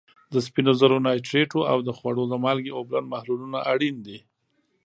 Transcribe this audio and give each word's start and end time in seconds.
د 0.33 0.35
سپینو 0.45 0.71
زرو 0.79 0.97
نایټریټو 1.07 1.59
او 1.71 1.77
د 1.87 1.89
خوړو 1.97 2.23
د 2.29 2.33
مالګې 2.43 2.71
اوبلن 2.77 3.05
محلولونه 3.13 3.57
اړین 3.71 3.95
دي. 4.05 4.19